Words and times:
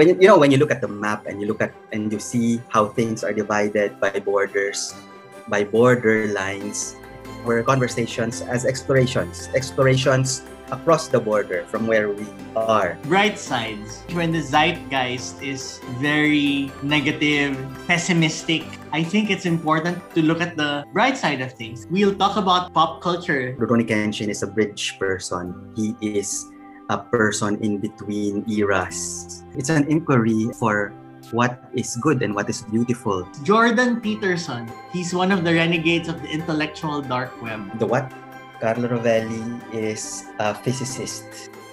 when 0.00 0.08
you, 0.08 0.16
you 0.16 0.28
know 0.32 0.40
when 0.40 0.48
you 0.48 0.56
look 0.56 0.72
at 0.72 0.80
the 0.80 0.88
map 0.88 1.28
and 1.28 1.44
you 1.44 1.46
look 1.46 1.60
at 1.60 1.76
and 1.92 2.08
you 2.08 2.16
see 2.16 2.56
how 2.72 2.88
things 2.88 3.20
are 3.20 3.36
divided 3.36 4.00
by 4.00 4.08
borders, 4.16 4.96
by 5.44 5.60
border 5.60 6.32
lines, 6.32 6.96
were 7.44 7.60
conversations 7.62 8.40
as 8.40 8.64
explorations, 8.64 9.52
explorations 9.52 10.40
across 10.72 11.08
the 11.08 11.20
border 11.20 11.68
from 11.68 11.84
where 11.86 12.08
we 12.08 12.24
are. 12.56 12.96
Bright 13.12 13.36
sides. 13.36 14.00
When 14.16 14.32
the 14.32 14.40
zeitgeist 14.40 15.42
is 15.42 15.84
very 16.00 16.72
negative, 16.80 17.60
pessimistic, 17.86 18.64
I 18.96 19.04
think 19.04 19.28
it's 19.28 19.44
important 19.44 20.00
to 20.16 20.22
look 20.24 20.40
at 20.40 20.56
the 20.56 20.88
bright 20.96 21.18
side 21.18 21.44
of 21.44 21.52
things. 21.52 21.84
We'll 21.90 22.16
talk 22.16 22.40
about 22.40 22.72
pop 22.72 23.02
culture. 23.02 23.52
Rurouni 23.60 23.84
Kenshin 23.84 24.32
is 24.32 24.42
a 24.42 24.48
bridge 24.48 24.96
person. 24.98 25.52
He 25.76 25.92
is 26.00 26.48
a 26.90 26.98
person 26.98 27.54
in 27.62 27.78
between 27.78 28.42
eras. 28.50 29.46
It's 29.54 29.70
an 29.70 29.86
inquiry 29.86 30.50
for 30.58 30.90
what 31.30 31.62
is 31.72 31.94
good 32.02 32.22
and 32.26 32.34
what 32.34 32.50
is 32.50 32.66
beautiful. 32.66 33.22
Jordan 33.46 34.02
Peterson, 34.02 34.66
he's 34.90 35.14
one 35.14 35.30
of 35.30 35.46
the 35.46 35.54
renegades 35.54 36.10
of 36.10 36.20
the 36.20 36.28
intellectual 36.28 37.00
dark 37.00 37.30
web. 37.40 37.62
The 37.78 37.86
what? 37.86 38.10
Carlo 38.58 38.90
Rovelli 38.90 39.40
is 39.72 40.26
a 40.42 40.52
physicist. 40.52 41.24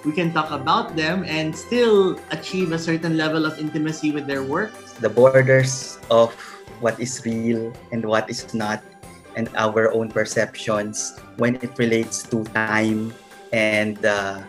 We 0.06 0.14
can 0.14 0.32
talk 0.32 0.54
about 0.54 0.94
them 0.94 1.26
and 1.26 1.50
still 1.50 2.16
achieve 2.30 2.70
a 2.70 2.78
certain 2.78 3.18
level 3.18 3.44
of 3.44 3.58
intimacy 3.58 4.14
with 4.14 4.30
their 4.30 4.46
work. 4.46 4.72
The 5.02 5.10
borders 5.10 5.98
of 6.08 6.32
what 6.80 6.98
is 7.02 7.20
real 7.26 7.74
and 7.90 8.06
what 8.06 8.30
is 8.30 8.54
not, 8.54 8.80
and 9.34 9.50
our 9.58 9.92
own 9.92 10.08
perceptions 10.08 11.18
when 11.36 11.56
it 11.58 11.76
relates 11.76 12.22
to 12.30 12.46
time 12.54 13.12
and 13.52 13.98
uh, 14.06 14.40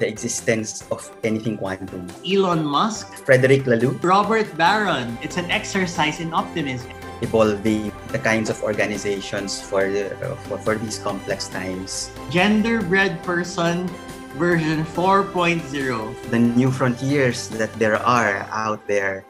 the 0.00 0.08
existence 0.08 0.82
of 0.90 1.04
anything 1.22 1.56
quantum. 1.56 2.08
Elon 2.26 2.64
Musk, 2.64 3.12
Frederick 3.22 3.68
Laloux, 3.68 3.94
Robert 4.02 4.48
Barron. 4.56 5.16
It's 5.22 5.36
an 5.36 5.50
exercise 5.52 6.18
in 6.18 6.32
optimism. 6.34 6.90
evolving 7.20 7.92
the 8.08 8.18
kinds 8.18 8.48
of 8.48 8.56
organizations 8.64 9.60
for, 9.60 9.84
the, 9.92 10.08
for, 10.48 10.56
for 10.56 10.74
these 10.80 10.96
complex 10.98 11.48
times. 11.48 12.08
Genderbread 12.32 13.22
person 13.22 13.84
version 14.40 14.84
4.0. 14.96 15.60
The 16.30 16.38
new 16.38 16.70
frontiers 16.70 17.48
that 17.60 17.72
there 17.74 18.00
are 18.00 18.48
out 18.48 18.80
there, 18.86 19.24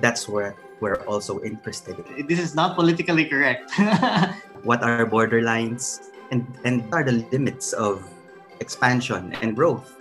that's 0.00 0.28
where 0.28 0.56
we're 0.80 1.06
also 1.06 1.40
interested 1.42 2.02
in. 2.18 2.26
This 2.26 2.40
is 2.40 2.54
not 2.54 2.74
politically 2.74 3.24
correct. 3.24 3.70
What 4.66 4.82
are 4.82 5.06
borderlines 5.06 6.10
and, 6.32 6.42
and 6.64 6.82
are 6.92 7.04
the 7.04 7.22
limits 7.30 7.72
of 7.72 8.02
expansion 8.58 9.32
and 9.40 9.54
growth? 9.54 9.95